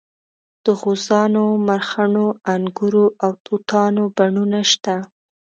[0.63, 4.95] د غوزانو مرخڼو انګورو او توتانو بڼونه شته.